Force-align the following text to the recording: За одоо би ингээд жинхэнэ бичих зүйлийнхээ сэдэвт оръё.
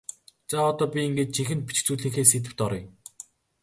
За 0.51 0.59
одоо 0.69 0.87
би 0.93 0.99
ингээд 1.07 1.33
жинхэнэ 1.35 1.63
бичих 1.67 1.85
зүйлийнхээ 1.85 2.25
сэдэвт 2.27 2.59
оръё. 2.65 2.85